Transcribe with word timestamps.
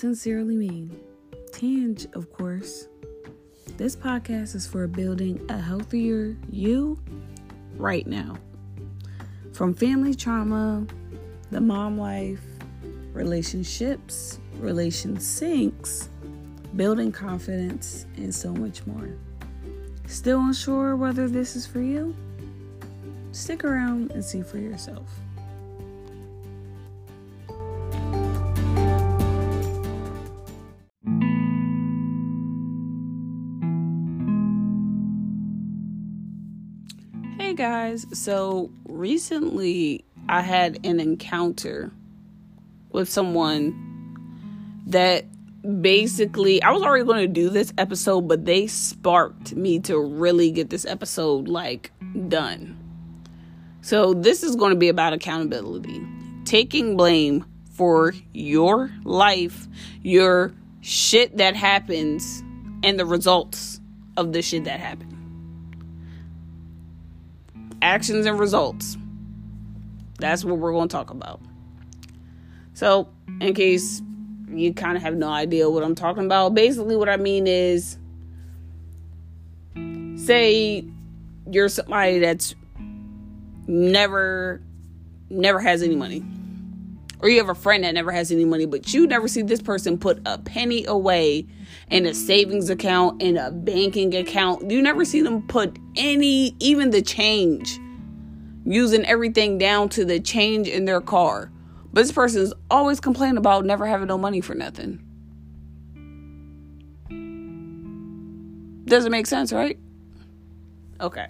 sincerely 0.00 0.56
mean. 0.56 0.98
Tanj, 1.52 2.10
of 2.16 2.32
course. 2.32 2.88
This 3.76 3.94
podcast 3.94 4.54
is 4.54 4.66
for 4.66 4.86
building 4.86 5.44
a 5.50 5.58
healthier 5.58 6.38
you 6.48 6.98
right 7.76 8.06
now. 8.06 8.38
From 9.52 9.74
family 9.74 10.14
trauma, 10.14 10.86
the 11.50 11.60
mom 11.60 11.98
life, 11.98 12.40
relationships, 13.12 14.38
relation 14.56 15.20
sinks, 15.20 16.08
building 16.76 17.12
confidence, 17.12 18.06
and 18.16 18.34
so 18.34 18.54
much 18.54 18.86
more. 18.86 19.10
Still 20.06 20.40
unsure 20.40 20.96
whether 20.96 21.28
this 21.28 21.56
is 21.56 21.66
for 21.66 21.82
you? 21.82 22.16
Stick 23.32 23.64
around 23.64 24.12
and 24.12 24.24
see 24.24 24.40
for 24.40 24.56
yourself. 24.56 25.10
Guys, 37.56 38.06
so 38.12 38.70
recently 38.84 40.04
I 40.28 40.40
had 40.40 40.78
an 40.86 41.00
encounter 41.00 41.90
with 42.90 43.08
someone 43.08 43.74
that 44.86 45.26
basically 45.82 46.62
I 46.62 46.70
was 46.70 46.82
already 46.82 47.04
going 47.04 47.20
to 47.20 47.28
do 47.32 47.50
this 47.50 47.72
episode, 47.76 48.22
but 48.28 48.44
they 48.44 48.66
sparked 48.66 49.54
me 49.54 49.78
to 49.80 49.98
really 49.98 50.50
get 50.52 50.70
this 50.70 50.86
episode 50.86 51.48
like 51.48 51.90
done. 52.28 52.78
So 53.82 54.14
this 54.14 54.42
is 54.42 54.56
going 54.56 54.70
to 54.70 54.78
be 54.78 54.88
about 54.88 55.12
accountability. 55.12 56.00
Taking 56.44 56.96
blame 56.96 57.44
for 57.72 58.14
your 58.32 58.90
life, 59.04 59.66
your 60.02 60.54
shit 60.80 61.36
that 61.36 61.56
happens 61.56 62.42
and 62.82 62.98
the 62.98 63.04
results 63.04 63.80
of 64.16 64.32
the 64.32 64.40
shit 64.40 64.64
that 64.64 64.80
happened. 64.80 65.19
Actions 67.82 68.26
and 68.26 68.38
results. 68.38 68.96
That's 70.18 70.44
what 70.44 70.58
we're 70.58 70.72
going 70.72 70.88
to 70.88 70.92
talk 70.92 71.10
about. 71.10 71.40
So, 72.74 73.08
in 73.40 73.54
case 73.54 74.02
you 74.48 74.74
kind 74.74 74.96
of 74.96 75.02
have 75.02 75.14
no 75.14 75.28
idea 75.28 75.68
what 75.70 75.82
I'm 75.82 75.94
talking 75.94 76.24
about, 76.24 76.54
basically, 76.54 76.96
what 76.96 77.08
I 77.08 77.16
mean 77.16 77.46
is 77.46 77.98
say 80.16 80.84
you're 81.50 81.68
somebody 81.68 82.18
that's 82.18 82.54
never 83.66 84.60
never 85.30 85.60
has 85.60 85.82
any 85.82 85.96
money 85.96 86.24
or 87.20 87.28
you 87.28 87.38
have 87.38 87.48
a 87.48 87.54
friend 87.54 87.84
that 87.84 87.94
never 87.94 88.12
has 88.12 88.30
any 88.30 88.44
money 88.44 88.66
but 88.66 88.92
you 88.92 89.06
never 89.06 89.28
see 89.28 89.42
this 89.42 89.62
person 89.62 89.98
put 89.98 90.20
a 90.26 90.38
penny 90.38 90.84
away 90.86 91.46
in 91.90 92.06
a 92.06 92.14
savings 92.14 92.70
account 92.70 93.20
in 93.20 93.36
a 93.36 93.50
banking 93.50 94.14
account. 94.14 94.70
You 94.70 94.80
never 94.80 95.04
see 95.04 95.20
them 95.22 95.42
put 95.46 95.78
any 95.96 96.54
even 96.60 96.90
the 96.90 97.02
change 97.02 97.78
using 98.64 99.04
everything 99.06 99.58
down 99.58 99.88
to 99.90 100.04
the 100.04 100.20
change 100.20 100.68
in 100.68 100.84
their 100.84 101.00
car. 101.00 101.50
But 101.92 102.02
this 102.02 102.12
person 102.12 102.42
is 102.42 102.54
always 102.70 103.00
complaining 103.00 103.36
about 103.36 103.64
never 103.64 103.86
having 103.86 104.06
no 104.06 104.18
money 104.18 104.40
for 104.40 104.54
nothing. 104.54 105.04
Doesn't 108.84 109.10
make 109.10 109.26
sense 109.26 109.52
right? 109.52 109.78
Okay. 111.00 111.26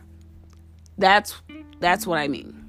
That's 0.99 1.41
that's 1.79 2.07
what 2.07 2.19
I 2.19 2.29
mean. 2.29 2.60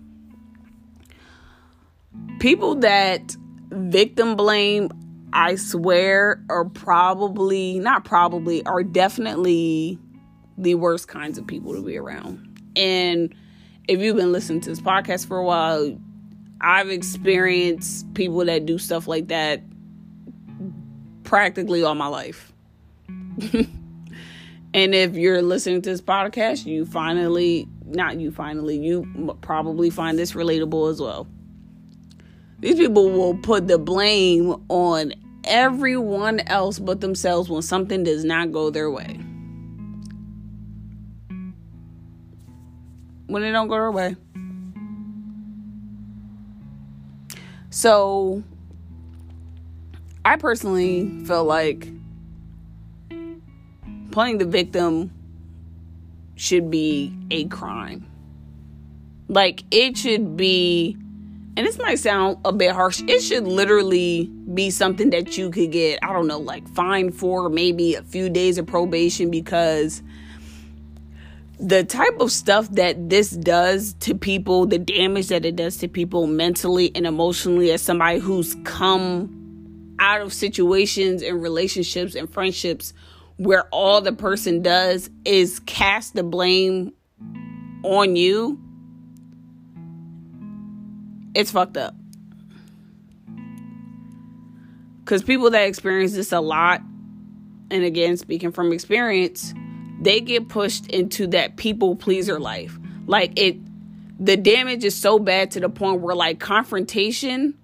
People 2.40 2.76
that 2.76 3.36
victim 3.70 4.36
blame, 4.36 4.90
I 5.34 5.56
swear, 5.56 6.44
are 6.50 6.66
probably, 6.66 7.80
not 7.80 8.04
probably, 8.04 8.66
are 8.66 8.84
definitely 8.84 10.00
the 10.58 10.76
worst 10.76 11.08
kinds 11.08 11.38
of 11.38 11.48
people 11.48 11.74
to 11.74 11.82
be 11.82 11.98
around. 11.98 12.62
And 12.76 13.34
if 13.88 14.00
you've 14.00 14.16
been 14.16 14.32
listening 14.32 14.62
to 14.62 14.70
this 14.70 14.82
podcast 14.82 15.28
for 15.28 15.38
a 15.38 15.44
while, 15.44 15.98
I've 16.60 16.90
experienced 16.90 18.14
people 18.14 18.46
that 18.46 18.66
do 18.66 18.78
stuff 18.78 19.08
like 19.08 19.30
that 19.30 19.62
practically 21.24 21.84
all 21.84 21.96
my 21.96 22.08
life. 22.08 22.52
and 24.74 24.96
if 24.96 25.16
you're 25.16 25.42
listening 25.42 25.82
to 25.82 25.90
this 25.90 26.02
podcast, 26.02 26.66
you 26.66 26.86
finally 26.86 27.68
not 27.96 28.20
you 28.20 28.32
finally, 28.32 28.78
you 28.78 29.38
probably 29.42 29.90
find 29.90 30.18
this 30.18 30.34
relatable 30.34 30.90
as 30.90 31.02
well. 31.02 31.28
These 32.62 32.76
people 32.76 33.10
will 33.10 33.36
put 33.36 33.68
the 33.68 33.80
blame 33.80 34.56
on 34.70 35.14
everyone 35.44 36.40
else 36.42 36.78
but 36.78 37.02
themselves 37.02 37.50
when 37.50 37.64
something 37.64 38.04
does 38.04 38.24
not 38.24 38.52
go 38.52 38.70
their 38.70 38.90
way. 38.90 39.20
When 43.26 43.44
it 43.44 43.52
don't 43.52 43.68
go 43.68 43.74
their 43.74 43.92
way. 43.92 44.16
So 47.72 48.44
I 50.24 50.36
personally 50.36 51.26
feel 51.26 51.46
like 51.46 51.88
playing 54.12 54.38
the 54.38 54.46
victim 54.46 55.10
should 56.36 56.70
be 56.70 57.12
a 57.32 57.46
crime. 57.46 58.06
Like 59.30 59.64
it 59.72 59.98
should 59.98 60.38
be 60.38 60.98
and 61.58 61.68
this 61.68 61.78
might 61.78 62.00
sound 62.00 62.38
a 62.46 62.54
bit 62.54 62.72
harsh. 62.72 63.02
It 63.08 63.22
should 63.22 63.46
literally 63.46 64.32
be 64.54 64.70
something 64.70 65.10
that 65.10 65.38
you 65.38 65.52
could 65.52 65.72
get, 65.72 66.00
I 66.02 66.14
don't 66.14 66.28
know, 66.28 66.40
like 66.40 66.68
fined 66.70 67.16
for 67.16 67.50
maybe 67.50 67.96
a 67.96 68.04
few 68.04 68.30
days 68.30 68.58
of 68.58 68.66
probation 68.66 69.30
because 69.30 70.02
the 71.60 71.84
type 71.84 72.20
of 72.20 72.32
stuff 72.32 72.70
that 72.72 73.10
this 73.10 73.32
does 73.32 73.94
to 73.96 74.16
people, 74.16 74.66
the 74.66 74.80
damage 74.80 75.28
that 75.28 75.46
it 75.46 75.56
does 75.56 75.78
to 75.78 75.88
people 75.88 76.26
mentally 76.26 76.92
and 76.96 77.06
emotionally, 77.06 77.72
as 77.72 77.82
somebody 77.82 78.20
who's 78.20 78.56
come 78.64 79.38
out 80.00 80.22
of 80.22 80.34
situations 80.34 81.22
and 81.22 81.42
relationships 81.42 82.16
and 82.16 82.32
friendships 82.32 82.94
where 83.38 83.64
all 83.72 84.02
the 84.02 84.14
person 84.14 84.62
does 84.62 85.10
is 85.26 85.60
cast 85.62 86.16
the 86.16 86.24
blame 86.24 86.94
on 87.84 88.16
you, 88.16 88.60
it's 91.34 91.52
fucked 91.52 91.78
up. 91.78 91.96
Because 95.00 95.24
people 95.24 95.50
that 95.50 95.68
experience 95.68 96.14
this 96.14 96.32
a 96.32 96.40
lot, 96.40 96.82
and 97.70 97.84
again, 97.84 98.18
speaking 98.18 98.52
from 98.52 98.72
experience, 98.72 99.54
they 100.02 100.22
get 100.22 100.50
pushed 100.50 100.88
into 100.88 101.28
that 101.28 101.58
people 101.58 101.96
pleaser 101.96 102.40
life. 102.40 102.78
Like 103.08 103.38
it, 103.38 103.58
the 104.24 104.38
damage 104.38 104.84
is 104.84 104.96
so 104.96 105.20
bad 105.20 105.52
to 105.52 105.60
the 105.60 105.70
point 105.70 106.02
where 106.02 106.16
like 106.16 106.40
confrontation 106.40 107.58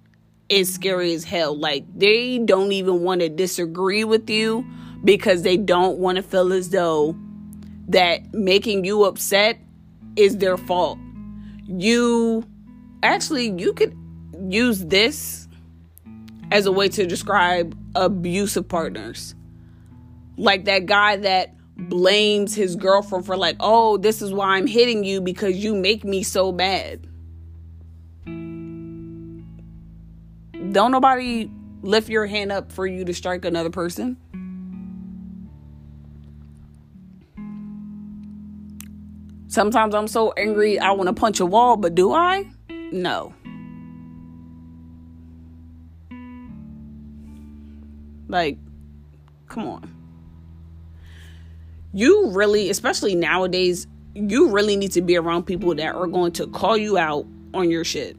is 0.48 0.72
scary 0.72 1.12
as 1.14 1.24
hell. 1.24 1.56
Like 1.56 1.84
they 1.96 2.38
don't 2.38 2.72
even 2.72 3.02
want 3.02 3.20
to 3.20 3.28
disagree 3.28 4.04
with 4.04 4.28
you 4.28 4.66
because 5.04 5.42
they 5.42 5.56
don't 5.56 5.98
want 5.98 6.16
to 6.16 6.22
feel 6.22 6.52
as 6.52 6.70
though 6.70 7.16
that 7.88 8.34
making 8.34 8.84
you 8.84 9.04
upset 9.04 9.58
is 10.16 10.38
their 10.38 10.56
fault. 10.56 10.98
You 11.66 12.44
actually 13.02 13.50
you 13.58 13.72
could 13.72 13.96
use 14.48 14.84
this 14.84 15.48
as 16.50 16.66
a 16.66 16.72
way 16.72 16.88
to 16.88 17.06
describe 17.06 17.76
abusive 17.94 18.68
partners. 18.68 19.34
Like 20.36 20.64
that 20.66 20.86
guy 20.86 21.16
that 21.16 21.54
blames 21.76 22.54
his 22.54 22.76
girlfriend 22.76 23.26
for 23.26 23.36
like, 23.36 23.56
"Oh, 23.60 23.96
this 23.96 24.22
is 24.22 24.32
why 24.32 24.56
I'm 24.56 24.66
hitting 24.66 25.04
you 25.04 25.20
because 25.20 25.56
you 25.56 25.74
make 25.74 26.04
me 26.04 26.22
so 26.22 26.52
bad." 26.52 27.06
Don't 30.72 30.92
nobody 30.92 31.50
lift 31.82 32.08
your 32.08 32.26
hand 32.26 32.52
up 32.52 32.72
for 32.72 32.86
you 32.86 33.04
to 33.04 33.14
strike 33.14 33.44
another 33.44 33.70
person. 33.70 34.16
Sometimes 39.46 39.94
I'm 39.94 40.08
so 40.08 40.32
angry 40.36 40.78
I 40.78 40.92
want 40.92 41.08
to 41.08 41.14
punch 41.14 41.40
a 41.40 41.46
wall, 41.46 41.76
but 41.76 41.94
do 41.94 42.12
I? 42.12 42.50
No. 42.92 43.34
Like, 48.28 48.58
come 49.46 49.66
on. 49.66 49.94
You 51.92 52.30
really, 52.30 52.70
especially 52.70 53.14
nowadays, 53.14 53.86
you 54.14 54.50
really 54.50 54.76
need 54.76 54.92
to 54.92 55.02
be 55.02 55.16
around 55.16 55.44
people 55.44 55.74
that 55.74 55.94
are 55.94 56.06
going 56.06 56.32
to 56.32 56.46
call 56.46 56.76
you 56.76 56.98
out 56.98 57.26
on 57.54 57.70
your 57.70 57.84
shit. 57.84 58.16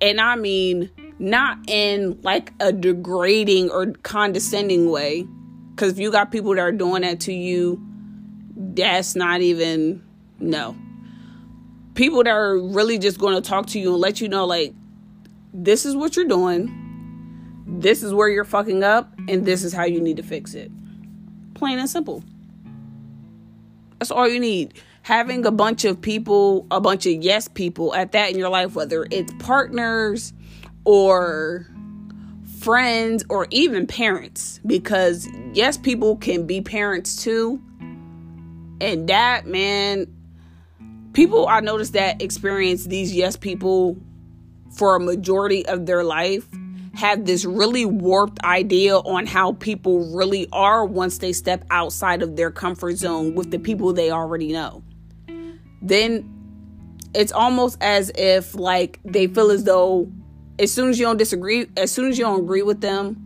And 0.00 0.20
I 0.20 0.36
mean, 0.36 0.90
not 1.18 1.58
in 1.68 2.20
like 2.22 2.52
a 2.60 2.72
degrading 2.72 3.70
or 3.70 3.86
condescending 4.02 4.90
way. 4.90 5.26
Because 5.74 5.92
if 5.92 5.98
you 5.98 6.10
got 6.10 6.30
people 6.30 6.54
that 6.54 6.60
are 6.60 6.72
doing 6.72 7.02
that 7.02 7.20
to 7.20 7.32
you, 7.32 7.80
that's 8.56 9.14
not 9.14 9.40
even 9.40 10.02
no. 10.38 10.76
People 11.96 12.22
that 12.22 12.30
are 12.30 12.58
really 12.58 12.98
just 12.98 13.18
going 13.18 13.34
to 13.34 13.40
talk 13.40 13.66
to 13.68 13.80
you 13.80 13.92
and 13.94 14.00
let 14.00 14.20
you 14.20 14.28
know 14.28 14.46
like 14.46 14.74
this 15.52 15.84
is 15.84 15.96
what 15.96 16.14
you're 16.14 16.26
doing. 16.28 16.70
this 17.66 18.02
is 18.02 18.14
where 18.14 18.28
you're 18.28 18.44
fucking 18.44 18.84
up 18.84 19.12
and 19.28 19.44
this 19.44 19.64
is 19.64 19.72
how 19.72 19.84
you 19.84 20.00
need 20.00 20.16
to 20.16 20.22
fix 20.22 20.54
it. 20.54 20.70
Plain 21.54 21.78
and 21.78 21.90
simple. 21.90 22.22
That's 23.98 24.10
all 24.10 24.28
you 24.28 24.38
need. 24.38 24.74
Having 25.02 25.46
a 25.46 25.50
bunch 25.50 25.84
of 25.84 26.00
people, 26.00 26.66
a 26.70 26.80
bunch 26.80 27.06
of 27.06 27.12
yes 27.14 27.48
people 27.48 27.94
at 27.94 28.12
that 28.12 28.30
in 28.30 28.38
your 28.38 28.48
life, 28.50 28.74
whether 28.74 29.06
it's 29.10 29.32
partners 29.38 30.32
or 30.84 31.66
friends 32.60 33.24
or 33.28 33.46
even 33.50 33.86
parents, 33.86 34.60
because 34.66 35.28
yes, 35.52 35.76
people 35.76 36.16
can 36.16 36.46
be 36.46 36.60
parents 36.60 37.22
too. 37.22 37.60
And 38.80 39.08
that, 39.08 39.46
man, 39.46 40.06
people 41.16 41.48
I 41.48 41.60
noticed 41.60 41.94
that 41.94 42.20
experience 42.20 42.84
these 42.84 43.14
yes 43.14 43.36
people 43.36 43.96
for 44.76 44.96
a 44.96 45.00
majority 45.00 45.64
of 45.64 45.86
their 45.86 46.04
life 46.04 46.46
have 46.94 47.24
this 47.24 47.46
really 47.46 47.86
warped 47.86 48.44
idea 48.44 48.98
on 48.98 49.24
how 49.24 49.54
people 49.54 50.14
really 50.14 50.46
are 50.52 50.84
once 50.84 51.16
they 51.16 51.32
step 51.32 51.64
outside 51.70 52.20
of 52.20 52.36
their 52.36 52.50
comfort 52.50 52.96
zone 52.96 53.34
with 53.34 53.50
the 53.50 53.58
people 53.58 53.94
they 53.94 54.10
already 54.10 54.52
know. 54.52 54.82
Then 55.80 56.30
it's 57.14 57.32
almost 57.32 57.78
as 57.80 58.12
if 58.14 58.54
like 58.54 59.00
they 59.02 59.26
feel 59.26 59.50
as 59.50 59.64
though 59.64 60.12
as 60.58 60.70
soon 60.70 60.90
as 60.90 60.98
you 60.98 61.06
don't 61.06 61.16
disagree, 61.16 61.66
as 61.78 61.90
soon 61.90 62.10
as 62.10 62.18
you 62.18 62.26
don't 62.26 62.40
agree 62.40 62.62
with 62.62 62.82
them, 62.82 63.16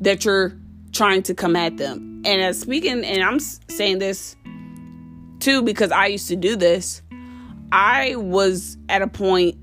that 0.00 0.24
you're 0.24 0.56
trying 0.92 1.24
to 1.24 1.34
come 1.34 1.56
at 1.56 1.76
them. 1.76 2.22
And 2.24 2.40
as 2.40 2.60
speaking, 2.60 3.04
and 3.04 3.20
I'm 3.20 3.40
saying 3.40 3.98
this 3.98 4.36
too 5.40 5.62
because 5.62 5.90
I 5.90 6.06
used 6.06 6.28
to 6.28 6.36
do 6.36 6.54
this. 6.54 7.02
I 7.72 8.16
was 8.16 8.76
at 8.90 9.00
a 9.00 9.06
point 9.06 9.56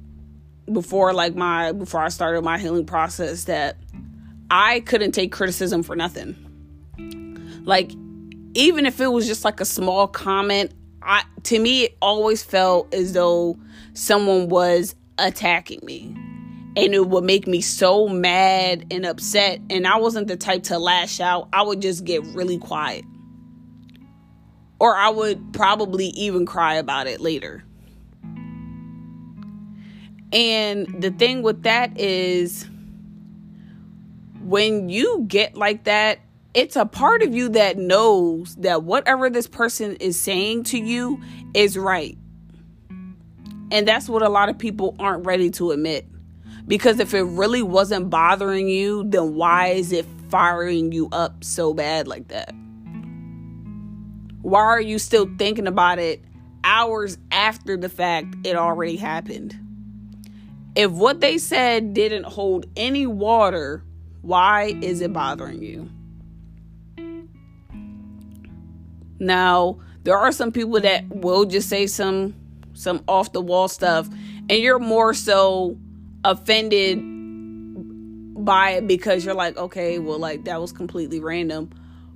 before 0.65 1.13
like 1.13 1.35
my 1.35 1.71
before 1.71 2.01
I 2.01 2.09
started 2.09 2.41
my 2.41 2.57
healing 2.57 2.85
process 2.85 3.43
that 3.43 3.77
I 4.49 4.79
couldn't 4.81 5.11
take 5.11 5.31
criticism 5.31 5.83
for 5.83 5.95
nothing. 5.95 6.35
Like 7.65 7.91
even 8.55 8.87
if 8.87 8.99
it 8.99 9.11
was 9.11 9.27
just 9.27 9.45
like 9.45 9.59
a 9.59 9.65
small 9.65 10.07
comment, 10.07 10.73
I 11.03 11.23
to 11.43 11.59
me 11.59 11.83
it 11.83 11.97
always 12.01 12.43
felt 12.43 12.91
as 12.95 13.13
though 13.13 13.59
someone 13.93 14.49
was 14.49 14.95
attacking 15.19 15.81
me. 15.83 16.15
And 16.77 16.95
it 16.95 17.07
would 17.09 17.23
make 17.23 17.45
me 17.45 17.61
so 17.61 18.07
mad 18.07 18.87
and 18.89 19.05
upset 19.05 19.59
and 19.69 19.85
I 19.85 19.97
wasn't 19.97 20.27
the 20.27 20.35
type 20.35 20.63
to 20.63 20.79
lash 20.79 21.19
out. 21.19 21.47
I 21.53 21.61
would 21.61 21.79
just 21.79 22.05
get 22.05 22.23
really 22.25 22.57
quiet. 22.57 23.05
Or 24.79 24.95
I 24.95 25.09
would 25.09 25.53
probably 25.53 26.07
even 26.07 26.47
cry 26.47 26.75
about 26.75 27.05
it 27.05 27.21
later. 27.21 27.65
And 30.31 31.01
the 31.01 31.11
thing 31.11 31.41
with 31.41 31.63
that 31.63 31.99
is 31.99 32.67
when 34.43 34.89
you 34.89 35.25
get 35.27 35.55
like 35.55 35.85
that, 35.85 36.19
it's 36.53 36.75
a 36.75 36.85
part 36.85 37.21
of 37.21 37.33
you 37.33 37.49
that 37.49 37.77
knows 37.77 38.55
that 38.57 38.83
whatever 38.83 39.29
this 39.29 39.47
person 39.47 39.95
is 39.97 40.19
saying 40.19 40.63
to 40.65 40.77
you 40.77 41.21
is 41.53 41.77
right. 41.77 42.17
And 43.71 43.87
that's 43.87 44.09
what 44.09 44.23
a 44.23 44.29
lot 44.29 44.49
of 44.49 44.57
people 44.57 44.95
aren't 44.99 45.25
ready 45.25 45.51
to 45.51 45.71
admit. 45.71 46.07
Because 46.67 46.99
if 46.99 47.13
it 47.13 47.23
really 47.23 47.61
wasn't 47.63 48.09
bothering 48.09 48.67
you, 48.67 49.03
then 49.07 49.35
why 49.35 49.67
is 49.67 49.91
it 49.91 50.05
firing 50.29 50.91
you 50.91 51.09
up 51.11 51.43
so 51.43 51.73
bad 51.73 52.07
like 52.07 52.27
that? 52.27 52.53
Why 54.41 54.61
are 54.61 54.81
you 54.81 54.99
still 54.99 55.29
thinking 55.37 55.67
about 55.67 55.99
it 55.99 56.23
hours 56.63 57.17
after 57.31 57.77
the 57.77 57.89
fact 57.89 58.35
it 58.43 58.55
already 58.55 58.95
happened? 58.95 59.57
If 60.79 60.91
what 60.91 61.19
they 61.19 61.37
said 61.37 61.93
didn't 61.93 62.23
hold 62.23 62.65
any 62.77 63.05
water, 63.05 63.83
why 64.21 64.77
is 64.81 65.01
it 65.01 65.11
bothering 65.11 65.61
you? 65.61 65.89
Now, 69.19 69.81
there 70.05 70.17
are 70.17 70.31
some 70.31 70.53
people 70.53 70.79
that 70.79 71.05
will 71.09 71.43
just 71.43 71.67
say 71.67 71.85
some 71.85 72.33
some 72.71 73.03
off 73.09 73.33
the 73.33 73.41
wall 73.41 73.67
stuff 73.67 74.07
and 74.49 74.51
you're 74.51 74.79
more 74.79 75.13
so 75.13 75.77
offended 76.23 77.01
by 78.45 78.69
it 78.69 78.87
because 78.87 79.25
you're 79.25 79.35
like, 79.35 79.57
okay, 79.57 79.99
well 79.99 80.17
like 80.17 80.45
that 80.45 80.61
was 80.61 80.71
completely 80.71 81.19
random. 81.19 81.71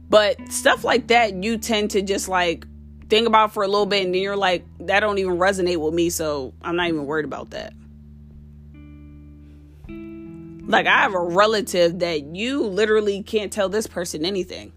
But 0.10 0.38
stuff 0.50 0.86
like 0.86 1.08
that 1.08 1.44
you 1.44 1.58
tend 1.58 1.92
to 1.92 2.02
just 2.02 2.30
like 2.30 2.66
think 3.10 3.28
about 3.28 3.54
for 3.54 3.64
a 3.64 3.68
little 3.68 3.86
bit 3.86 4.06
and 4.06 4.16
then 4.16 4.22
you're 4.22 4.38
like 4.38 4.64
that 4.80 5.02
don't 5.02 5.18
even 5.18 5.38
resonate 5.38 5.82
with 5.86 5.94
me, 5.94 6.10
so 6.10 6.54
I'm 6.62 6.78
not 6.78 6.88
even 6.88 7.06
worried 7.06 7.26
about 7.26 7.50
that. 7.50 7.74
Like 10.66 10.88
I 10.88 11.02
have 11.02 11.14
a 11.14 11.20
relative 11.20 12.00
that 12.00 12.36
you 12.36 12.64
literally 12.64 13.22
can't 13.22 13.52
tell 13.52 13.70
this 13.70 13.88
person 13.88 14.26
anything. 14.26 14.72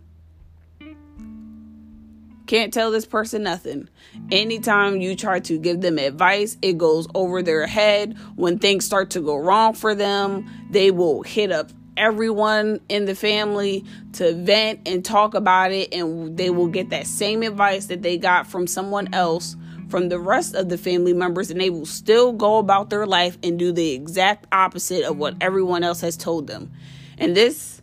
Can't 2.47 2.73
tell 2.73 2.93
this 2.93 3.07
person 3.07 3.43
nothing. 3.43 3.89
Anytime 4.31 5.01
you 5.01 5.17
try 5.17 5.41
to 5.41 5.59
give 5.59 5.81
them 5.81 5.99
advice, 5.99 6.57
it 6.63 6.79
goes 6.79 7.09
over 7.15 7.43
their 7.43 7.67
head. 7.67 8.17
When 8.37 8.59
things 8.59 8.85
start 8.85 9.11
to 9.11 9.21
go 9.21 9.37
wrong 9.37 9.75
for 9.75 9.95
them, 9.95 10.49
they 10.71 10.91
will 10.93 11.23
hit 11.23 11.51
up 11.51 11.71
everyone 11.97 12.81
in 12.89 13.07
the 13.07 13.15
family 13.15 13.85
to 14.13 14.33
vent 14.35 14.81
and 14.87 15.05
talk 15.05 15.35
about 15.35 15.73
it, 15.73 15.93
and 15.93 16.37
they 16.37 16.51
will 16.51 16.69
get 16.69 16.91
that 16.91 17.07
same 17.07 17.43
advice 17.43 17.87
that 17.87 18.03
they 18.03 18.17
got 18.17 18.47
from 18.47 18.67
someone 18.67 19.13
else 19.13 19.57
from 19.89 20.09
the 20.09 20.19
rest 20.19 20.55
of 20.55 20.69
the 20.69 20.79
family 20.79 21.13
members 21.13 21.51
and 21.51 21.61
they 21.61 21.71
will 21.71 21.87
still 21.87 22.33
go 22.33 22.59
about 22.59 22.91
their 22.91 23.07
life 23.07 23.39
and 23.43 23.59
do 23.59 23.73
the 23.73 23.93
exact 23.93 24.47
opposite 24.53 25.05
of 25.05 25.17
what 25.17 25.35
mm-hmm. 25.35 25.43
everyone 25.43 25.85
else 25.85 26.01
has 26.01 26.17
told 26.17 26.47
them. 26.47 26.73
And 27.19 27.37
this 27.37 27.81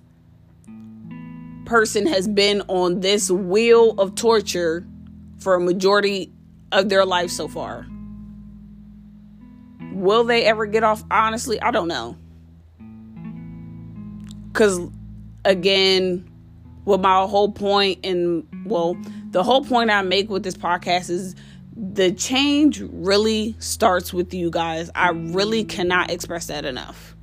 person 1.66 2.06
has 2.08 2.28
been 2.28 2.62
on 2.68 3.00
this 3.00 3.32
wheel 3.32 3.92
of 3.92 4.16
torture 4.16 4.86
for 5.40 5.56
a 5.56 5.60
majority 5.60 6.32
of 6.72 6.90
their 6.90 7.06
life 7.06 7.30
so 7.30 7.48
far. 7.48 7.88
Will 9.94 10.24
they 10.24 10.44
ever 10.46 10.66
get 10.66 10.84
off? 10.84 11.04
Honestly, 11.10 11.62
I 11.62 11.72
don't 11.72 11.88
know. 11.88 12.18
Because, 14.52 14.80
again, 15.46 16.30
what 16.84 17.00
my 17.00 17.26
whole 17.26 17.52
point, 17.52 18.06
and 18.06 18.46
well, 18.66 18.98
the 19.32 19.44
whole 19.44 19.64
point 19.64 19.90
I 19.90 20.02
make 20.02 20.30
with 20.30 20.44
this 20.44 20.56
podcast 20.56 21.10
is 21.10 21.36
the 21.76 22.12
change 22.12 22.82
really 22.82 23.56
starts 23.60 24.14
with 24.14 24.34
you 24.34 24.50
guys. 24.52 24.90
I 24.94 25.10
really 25.10 25.64
cannot 25.64 26.12
express 26.12 26.48
that 26.48 26.66
enough. 26.66 27.16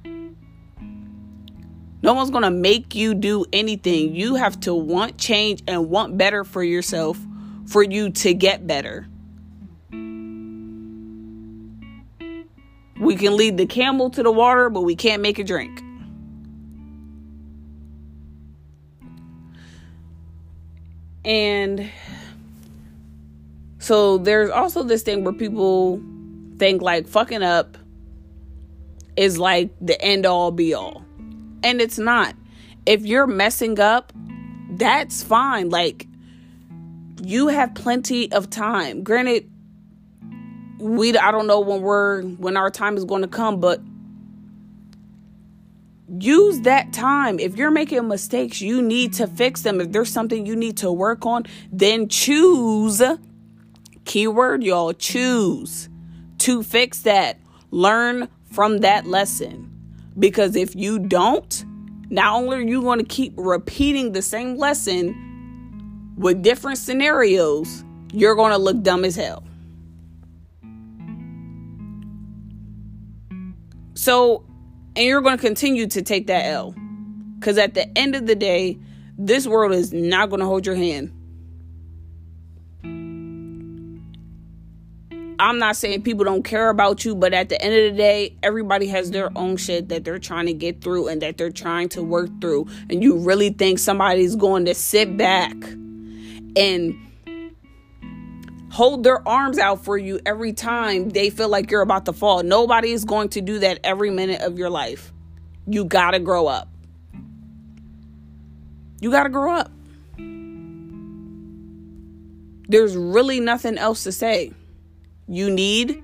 No 2.02 2.14
one's 2.14 2.30
going 2.30 2.44
to 2.44 2.50
make 2.50 2.94
you 2.94 3.14
do 3.14 3.44
anything. 3.52 4.14
You 4.14 4.36
have 4.36 4.58
to 4.60 4.74
want 4.74 5.18
change 5.18 5.62
and 5.68 5.90
want 5.90 6.16
better 6.16 6.44
for 6.44 6.62
yourself 6.62 7.18
for 7.66 7.82
you 7.82 8.10
to 8.10 8.32
get 8.34 8.66
better. 8.66 9.06
We 12.98 13.16
can 13.16 13.36
lead 13.36 13.56
the 13.56 13.66
camel 13.66 14.10
to 14.10 14.22
the 14.22 14.32
water, 14.32 14.68
but 14.70 14.82
we 14.82 14.96
can't 14.96 15.22
make 15.22 15.38
it 15.38 15.46
drink. 15.46 15.80
And 21.24 21.90
so 23.90 24.18
there's 24.18 24.50
also 24.50 24.84
this 24.84 25.02
thing 25.02 25.24
where 25.24 25.32
people 25.32 26.00
think 26.58 26.80
like 26.80 27.08
fucking 27.08 27.42
up 27.42 27.76
is 29.16 29.36
like 29.36 29.72
the 29.80 30.00
end 30.00 30.26
all 30.26 30.52
be 30.52 30.74
all. 30.74 31.04
And 31.64 31.80
it's 31.80 31.98
not. 31.98 32.36
If 32.86 33.04
you're 33.04 33.26
messing 33.26 33.80
up, 33.80 34.12
that's 34.70 35.24
fine. 35.24 35.70
Like 35.70 36.06
you 37.20 37.48
have 37.48 37.74
plenty 37.74 38.30
of 38.30 38.48
time. 38.48 39.02
Granted, 39.02 39.50
we 40.78 41.18
I 41.18 41.32
don't 41.32 41.48
know 41.48 41.58
when 41.58 41.80
we're 41.82 42.22
when 42.22 42.56
our 42.56 42.70
time 42.70 42.96
is 42.96 43.04
going 43.04 43.22
to 43.22 43.28
come, 43.28 43.58
but 43.58 43.80
use 46.16 46.60
that 46.60 46.92
time. 46.92 47.40
If 47.40 47.56
you're 47.56 47.72
making 47.72 48.06
mistakes, 48.06 48.60
you 48.60 48.82
need 48.82 49.14
to 49.14 49.26
fix 49.26 49.62
them. 49.62 49.80
If 49.80 49.90
there's 49.90 50.12
something 50.12 50.46
you 50.46 50.54
need 50.54 50.76
to 50.76 50.92
work 50.92 51.26
on, 51.26 51.44
then 51.72 52.06
choose 52.06 53.00
Keyword, 54.10 54.64
y'all, 54.64 54.92
choose 54.92 55.88
to 56.38 56.64
fix 56.64 57.02
that. 57.02 57.38
Learn 57.70 58.26
from 58.50 58.78
that 58.78 59.06
lesson. 59.06 59.70
Because 60.18 60.56
if 60.56 60.74
you 60.74 60.98
don't, 60.98 61.64
not 62.10 62.34
only 62.34 62.56
are 62.56 62.60
you 62.60 62.82
going 62.82 62.98
to 62.98 63.04
keep 63.04 63.34
repeating 63.36 64.10
the 64.10 64.20
same 64.20 64.56
lesson 64.56 66.12
with 66.16 66.42
different 66.42 66.78
scenarios, 66.78 67.84
you're 68.12 68.34
going 68.34 68.50
to 68.50 68.58
look 68.58 68.82
dumb 68.82 69.04
as 69.04 69.14
hell. 69.14 69.44
So, 73.94 74.44
and 74.96 75.06
you're 75.06 75.20
going 75.20 75.36
to 75.36 75.40
continue 75.40 75.86
to 75.86 76.02
take 76.02 76.26
that 76.26 76.46
L. 76.46 76.74
Because 77.38 77.58
at 77.58 77.74
the 77.74 77.96
end 77.96 78.16
of 78.16 78.26
the 78.26 78.34
day, 78.34 78.76
this 79.16 79.46
world 79.46 79.70
is 79.70 79.92
not 79.92 80.30
going 80.30 80.40
to 80.40 80.46
hold 80.46 80.66
your 80.66 80.74
hand. 80.74 81.12
I'm 85.40 85.58
not 85.58 85.74
saying 85.74 86.02
people 86.02 86.26
don't 86.26 86.42
care 86.42 86.68
about 86.68 87.02
you, 87.06 87.14
but 87.14 87.32
at 87.32 87.48
the 87.48 87.60
end 87.62 87.74
of 87.74 87.92
the 87.92 87.96
day, 87.96 88.36
everybody 88.42 88.86
has 88.88 89.10
their 89.10 89.30
own 89.38 89.56
shit 89.56 89.88
that 89.88 90.04
they're 90.04 90.18
trying 90.18 90.44
to 90.46 90.52
get 90.52 90.82
through 90.82 91.08
and 91.08 91.22
that 91.22 91.38
they're 91.38 91.50
trying 91.50 91.88
to 91.90 92.02
work 92.02 92.28
through. 92.42 92.66
And 92.90 93.02
you 93.02 93.16
really 93.16 93.48
think 93.48 93.78
somebody's 93.78 94.36
going 94.36 94.66
to 94.66 94.74
sit 94.74 95.16
back 95.16 95.54
and 96.56 96.94
hold 98.70 99.02
their 99.02 99.26
arms 99.26 99.58
out 99.58 99.82
for 99.82 99.96
you 99.96 100.20
every 100.26 100.52
time 100.52 101.08
they 101.08 101.30
feel 101.30 101.48
like 101.48 101.70
you're 101.70 101.80
about 101.80 102.04
to 102.04 102.12
fall. 102.12 102.42
Nobody 102.42 102.92
is 102.92 103.06
going 103.06 103.30
to 103.30 103.40
do 103.40 103.60
that 103.60 103.80
every 103.82 104.10
minute 104.10 104.42
of 104.42 104.58
your 104.58 104.68
life. 104.68 105.10
You 105.66 105.86
got 105.86 106.10
to 106.10 106.18
grow 106.18 106.48
up. 106.48 106.68
You 109.00 109.10
got 109.10 109.22
to 109.22 109.30
grow 109.30 109.54
up. 109.54 109.72
There's 112.68 112.94
really 112.94 113.40
nothing 113.40 113.78
else 113.78 114.04
to 114.04 114.12
say. 114.12 114.52
You 115.30 115.48
need 115.48 116.02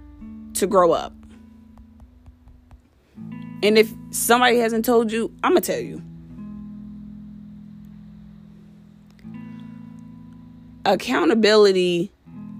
to 0.54 0.68
grow 0.68 0.92
up. 0.92 1.12
And 3.60 3.76
if 3.76 3.92
somebody 4.10 4.58
hasn't 4.58 4.84
told 4.84 5.10
you, 5.10 5.34
I'm 5.42 5.50
going 5.50 5.62
to 5.62 5.72
tell 5.72 5.82
you. 5.82 6.00
Accountability 10.84 12.12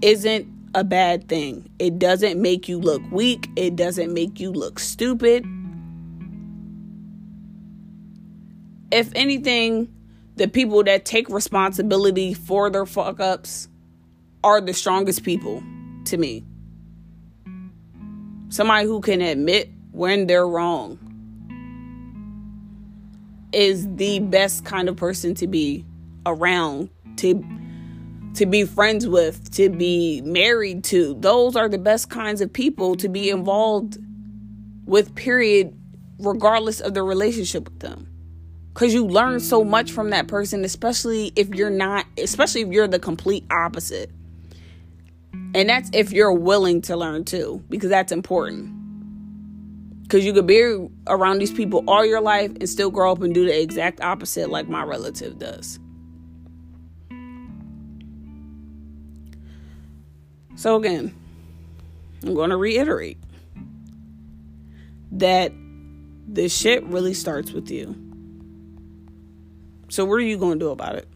isn't 0.02 0.48
a 0.74 0.82
bad 0.82 1.28
thing. 1.28 1.70
It 1.78 2.00
doesn't 2.00 2.42
make 2.42 2.68
you 2.68 2.80
look 2.80 3.02
weak, 3.12 3.48
it 3.54 3.76
doesn't 3.76 4.12
make 4.12 4.40
you 4.40 4.50
look 4.50 4.80
stupid. 4.80 5.46
If 8.90 9.12
anything, 9.14 9.94
the 10.34 10.48
people 10.48 10.82
that 10.82 11.04
take 11.04 11.28
responsibility 11.28 12.34
for 12.34 12.70
their 12.70 12.86
fuck 12.86 13.20
ups 13.20 13.68
are 14.42 14.60
the 14.60 14.74
strongest 14.74 15.22
people 15.22 15.62
to 16.06 16.16
me. 16.16 16.44
Somebody 18.56 18.86
who 18.86 19.02
can 19.02 19.20
admit 19.20 19.70
when 19.92 20.26
they're 20.26 20.48
wrong 20.48 20.98
is 23.52 23.86
the 23.96 24.20
best 24.20 24.64
kind 24.64 24.88
of 24.88 24.96
person 24.96 25.34
to 25.34 25.46
be 25.46 25.84
around 26.24 26.88
to 27.18 27.44
to 28.32 28.46
be 28.46 28.64
friends 28.64 29.06
with, 29.06 29.52
to 29.56 29.68
be 29.68 30.22
married 30.22 30.84
to. 30.84 31.16
Those 31.20 31.54
are 31.54 31.68
the 31.68 31.76
best 31.76 32.08
kinds 32.08 32.40
of 32.40 32.50
people 32.50 32.96
to 32.96 33.10
be 33.10 33.28
involved 33.28 33.98
with 34.86 35.14
period 35.14 35.78
regardless 36.18 36.80
of 36.80 36.94
the 36.94 37.02
relationship 37.02 37.64
with 37.64 37.80
them 37.80 38.08
because 38.72 38.94
you 38.94 39.06
learn 39.06 39.38
so 39.38 39.64
much 39.64 39.92
from 39.92 40.08
that 40.08 40.28
person 40.28 40.64
especially 40.64 41.30
if 41.36 41.50
you're 41.50 41.68
not 41.68 42.06
especially 42.16 42.62
if 42.62 42.68
you're 42.68 42.88
the 42.88 42.98
complete 42.98 43.44
opposite 43.50 44.10
and 45.56 45.70
that's 45.70 45.88
if 45.94 46.12
you're 46.12 46.34
willing 46.34 46.82
to 46.82 46.98
learn 46.98 47.24
too, 47.24 47.64
because 47.70 47.88
that's 47.88 48.12
important. 48.12 48.74
Because 50.02 50.22
you 50.22 50.34
could 50.34 50.46
be 50.46 50.86
around 51.06 51.38
these 51.38 51.50
people 51.50 51.82
all 51.88 52.04
your 52.04 52.20
life 52.20 52.50
and 52.50 52.68
still 52.68 52.90
grow 52.90 53.10
up 53.10 53.22
and 53.22 53.32
do 53.32 53.46
the 53.46 53.58
exact 53.58 54.02
opposite, 54.02 54.50
like 54.50 54.68
my 54.68 54.82
relative 54.82 55.38
does. 55.38 55.80
So, 60.56 60.76
again, 60.76 61.14
I'm 62.22 62.34
going 62.34 62.50
to 62.50 62.58
reiterate 62.58 63.16
that 65.12 65.52
the 66.28 66.50
shit 66.50 66.84
really 66.84 67.14
starts 67.14 67.52
with 67.52 67.70
you. 67.70 67.96
So, 69.88 70.04
what 70.04 70.16
are 70.16 70.20
you 70.20 70.36
going 70.36 70.58
to 70.58 70.66
do 70.66 70.70
about 70.70 70.96
it? 70.96 71.08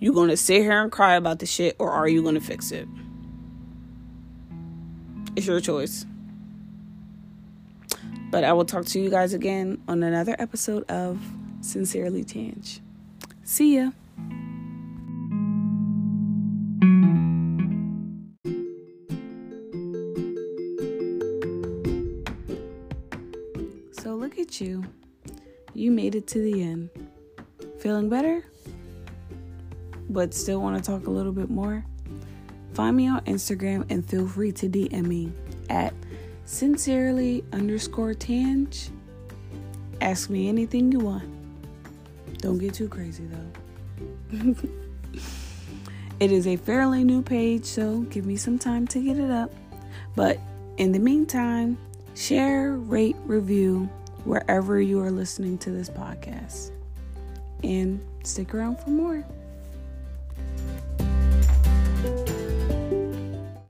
You 0.00 0.12
gonna 0.12 0.36
sit 0.36 0.62
here 0.62 0.80
and 0.80 0.92
cry 0.92 1.16
about 1.16 1.40
the 1.40 1.46
shit, 1.46 1.74
or 1.80 1.90
are 1.90 2.06
you 2.06 2.22
gonna 2.22 2.40
fix 2.40 2.70
it? 2.70 2.86
It's 5.34 5.46
your 5.46 5.60
choice. 5.60 6.06
But 8.30 8.44
I 8.44 8.52
will 8.52 8.64
talk 8.64 8.84
to 8.86 9.00
you 9.00 9.10
guys 9.10 9.32
again 9.32 9.82
on 9.88 10.02
another 10.04 10.36
episode 10.38 10.88
of 10.88 11.20
Sincerely 11.62 12.24
Tanj. 12.24 12.78
See 13.42 13.76
ya. 13.76 13.90
So 24.00 24.14
look 24.14 24.38
at 24.38 24.60
you. 24.60 24.84
You 25.74 25.90
made 25.90 26.14
it 26.14 26.28
to 26.28 26.40
the 26.40 26.62
end. 26.62 26.90
Feeling 27.80 28.08
better? 28.08 28.44
But 30.08 30.34
still 30.34 30.60
want 30.60 30.82
to 30.82 30.90
talk 30.90 31.06
a 31.06 31.10
little 31.10 31.32
bit 31.32 31.50
more, 31.50 31.84
find 32.72 32.96
me 32.96 33.08
on 33.08 33.20
Instagram 33.22 33.84
and 33.90 34.08
feel 34.08 34.26
free 34.26 34.52
to 34.52 34.68
DM 34.68 35.04
me 35.04 35.32
at 35.68 35.92
sincerely 36.44 37.44
underscore 37.52 38.14
tanj. 38.14 38.90
Ask 40.00 40.30
me 40.30 40.48
anything 40.48 40.92
you 40.92 41.00
want. 41.00 41.28
Don't 42.38 42.58
get 42.58 42.74
too 42.74 42.88
crazy 42.88 43.24
though. 43.26 44.54
it 46.20 46.32
is 46.32 46.46
a 46.46 46.56
fairly 46.56 47.04
new 47.04 47.20
page, 47.20 47.64
so 47.64 48.00
give 48.02 48.24
me 48.24 48.36
some 48.36 48.58
time 48.58 48.86
to 48.88 49.00
get 49.00 49.18
it 49.18 49.30
up. 49.30 49.52
But 50.14 50.38
in 50.78 50.92
the 50.92 50.98
meantime, 50.98 51.76
share, 52.14 52.72
rate, 52.72 53.16
review 53.24 53.88
wherever 54.24 54.80
you 54.80 55.00
are 55.00 55.10
listening 55.10 55.58
to 55.58 55.70
this 55.70 55.90
podcast. 55.90 56.70
And 57.64 58.00
stick 58.22 58.54
around 58.54 58.78
for 58.78 58.90
more. 58.90 59.24